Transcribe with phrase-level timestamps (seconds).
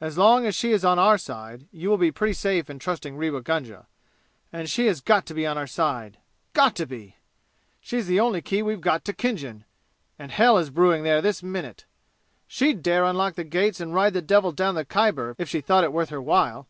[0.00, 3.16] As long as she is on our side you will be pretty safe in trusting
[3.16, 3.86] Rewa Gunga.
[4.52, 6.18] And she has got to be on our side.
[6.52, 7.14] Got to be!
[7.80, 9.64] She's the only key we've got to Khinjan,
[10.18, 11.84] and hell is brewing there this minute!
[12.48, 15.84] She dare unlock the gates and ride the devil down the Khyber if she thought
[15.84, 16.66] it worth her while!